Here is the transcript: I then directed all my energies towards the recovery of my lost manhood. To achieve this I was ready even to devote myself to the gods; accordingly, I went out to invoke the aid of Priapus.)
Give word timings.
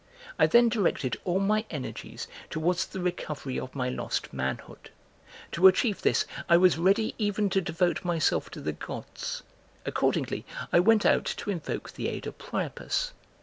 I 0.39 0.47
then 0.47 0.67
directed 0.67 1.17
all 1.25 1.39
my 1.39 1.63
energies 1.69 2.27
towards 2.49 2.87
the 2.87 2.99
recovery 3.01 3.59
of 3.59 3.75
my 3.75 3.87
lost 3.89 4.33
manhood. 4.33 4.89
To 5.51 5.67
achieve 5.67 6.01
this 6.01 6.25
I 6.49 6.57
was 6.57 6.79
ready 6.79 7.13
even 7.19 7.51
to 7.51 7.61
devote 7.61 8.03
myself 8.03 8.49
to 8.49 8.61
the 8.61 8.73
gods; 8.73 9.43
accordingly, 9.85 10.43
I 10.73 10.79
went 10.79 11.05
out 11.05 11.25
to 11.25 11.51
invoke 11.51 11.91
the 11.91 12.07
aid 12.07 12.25
of 12.25 12.35
Priapus.) 12.39 13.13